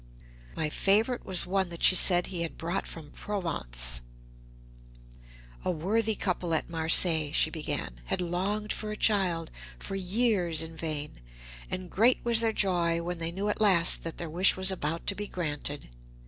[0.55, 4.01] My favourite was one that she said he had brought from Provence.
[4.49, 5.59] The Princess with the Sea Green Hair.
[5.61, 10.75] "A worthy couple at Marseilles," she began, "had longed for a child for years in
[10.75, 11.21] vain,
[11.69, 15.05] and great was their joy when they knew at last that their wish was about
[15.05, 15.87] to be granted.